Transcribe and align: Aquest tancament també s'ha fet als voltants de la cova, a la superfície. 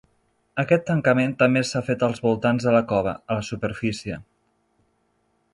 Aquest 0.61 0.83
tancament 0.87 1.35
també 1.43 1.63
s'ha 1.71 1.83
fet 1.91 2.07
als 2.09 2.23
voltants 2.25 2.67
de 2.71 2.75
la 2.79 2.83
cova, 2.95 3.17
a 3.35 3.41
la 3.41 3.47
superfície. 3.53 4.21